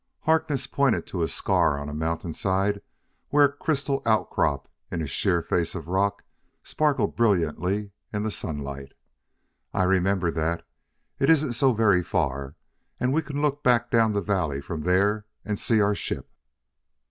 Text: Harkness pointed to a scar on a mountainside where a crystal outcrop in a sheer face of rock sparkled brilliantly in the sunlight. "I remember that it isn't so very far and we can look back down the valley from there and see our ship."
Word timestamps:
Harkness 0.21 0.65
pointed 0.65 1.05
to 1.05 1.21
a 1.21 1.27
scar 1.27 1.77
on 1.77 1.87
a 1.87 1.93
mountainside 1.93 2.81
where 3.29 3.43
a 3.45 3.51
crystal 3.53 4.01
outcrop 4.03 4.67
in 4.89 4.99
a 5.03 5.05
sheer 5.05 5.43
face 5.43 5.75
of 5.75 5.87
rock 5.87 6.23
sparkled 6.63 7.15
brilliantly 7.15 7.91
in 8.11 8.23
the 8.23 8.31
sunlight. 8.31 8.93
"I 9.75 9.83
remember 9.83 10.31
that 10.31 10.65
it 11.19 11.29
isn't 11.29 11.53
so 11.53 11.71
very 11.73 12.01
far 12.03 12.55
and 12.99 13.13
we 13.13 13.21
can 13.21 13.43
look 13.43 13.61
back 13.61 13.91
down 13.91 14.13
the 14.13 14.21
valley 14.21 14.59
from 14.59 14.81
there 14.81 15.27
and 15.45 15.59
see 15.59 15.79
our 15.81 15.93
ship." 15.93 16.31